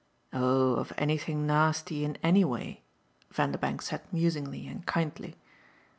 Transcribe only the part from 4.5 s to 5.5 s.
and kindly.